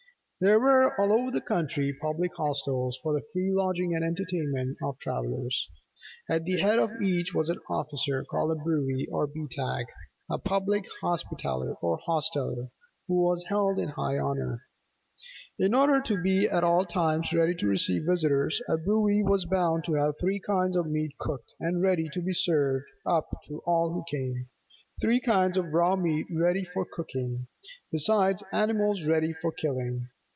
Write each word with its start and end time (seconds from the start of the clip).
There 0.43 0.59
were 0.59 0.99
all 0.99 1.13
over 1.13 1.29
the 1.29 1.39
country 1.39 1.93
Public 2.01 2.31
Hostels 2.35 2.97
for 3.03 3.13
the 3.13 3.21
free 3.31 3.51
lodging 3.51 3.93
and 3.93 4.03
entertainment 4.03 4.75
of 4.83 4.97
travellers. 4.97 5.69
At 6.27 6.45
the 6.45 6.57
head 6.59 6.79
of 6.79 6.99
each 6.99 7.31
was 7.31 7.51
an 7.51 7.59
officer 7.69 8.23
called 8.25 8.49
a 8.49 8.55
Brewy 8.63 9.05
or 9.11 9.27
Beetagh, 9.27 9.85
a 10.31 10.39
public 10.39 10.85
hospitaller 11.03 11.75
or 11.75 11.99
hosteller, 12.07 12.71
who 13.07 13.21
was 13.21 13.45
held 13.49 13.77
in 13.77 13.89
high 13.89 14.17
honour. 14.17 14.63
In 15.59 15.75
order 15.75 16.01
to 16.01 16.19
be 16.19 16.47
at 16.49 16.63
all 16.63 16.85
times 16.85 17.31
ready 17.31 17.53
to 17.53 17.67
receive 17.67 18.07
visitors, 18.09 18.63
a 18.67 18.77
brewy 18.79 19.21
was 19.21 19.45
bound 19.45 19.83
to 19.83 19.93
have 19.93 20.15
three 20.19 20.39
kinds 20.39 20.75
of 20.75 20.89
meat 20.89 21.13
cooked 21.19 21.53
and 21.59 21.83
ready 21.83 22.09
to 22.13 22.19
be 22.19 22.33
served 22.33 22.87
up 23.05 23.29
to 23.45 23.59
all 23.67 23.91
who 23.93 24.03
came; 24.09 24.47
three 24.99 25.19
kinds 25.19 25.55
of 25.55 25.67
raw 25.71 25.95
meat 25.95 26.25
ready 26.31 26.63
for 26.63 26.83
cooking; 26.91 27.45
besides 27.91 28.41
animals 28.51 29.05
ready 29.05 29.33
for 29.39 29.51
killing. 29.51 30.07